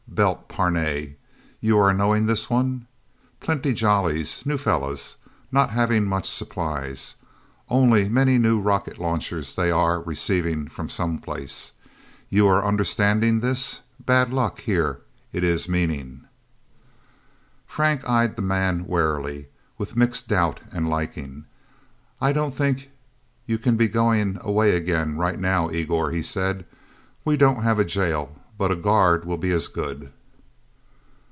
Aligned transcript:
Belt 0.11 0.49
Parnay. 0.49 1.13
You 1.61 1.77
are 1.79 1.93
knowing 1.93 2.25
this 2.25 2.49
one? 2.49 2.85
Plenty 3.39 3.73
Jollies 3.73 4.45
new 4.45 4.57
fellas 4.57 5.15
not 5.53 5.69
having 5.71 6.03
much 6.03 6.29
supplies 6.29 7.15
only 7.69 8.09
many 8.09 8.37
new 8.37 8.59
rocket 8.59 8.99
launchers 8.99 9.55
they 9.55 9.71
are 9.71 10.01
receiving 10.01 10.67
from 10.67 10.89
someplace. 10.89 11.71
You 12.27 12.45
are 12.47 12.63
understanding 12.63 13.39
this? 13.39 13.81
Bad 14.05 14.33
luck, 14.33 14.59
here, 14.59 14.99
it 15.31 15.45
is 15.45 15.69
meaning." 15.69 16.25
Nelsen 17.77 18.05
eyed 18.05 18.35
the 18.35 18.41
man 18.43 18.85
warily, 18.87 19.47
with 19.77 19.95
mixed 19.95 20.27
doubt 20.27 20.59
and 20.73 20.89
liking. 20.89 21.45
"I 22.19 22.33
don't 22.33 22.53
think 22.53 22.91
you 23.45 23.57
can 23.57 23.77
be 23.77 23.87
going 23.87 24.39
away 24.41 24.75
again, 24.75 25.15
right 25.15 25.39
now, 25.39 25.69
Igor," 25.71 26.11
he 26.11 26.21
said. 26.21 26.65
"We 27.23 27.37
don't 27.37 27.63
have 27.63 27.79
a 27.79 27.85
jail, 27.85 28.35
but 28.57 28.69
a 28.71 28.75
guard 28.75 29.25
will 29.25 29.37
be 29.39 29.49
as 29.49 29.67
good..." 29.67 30.11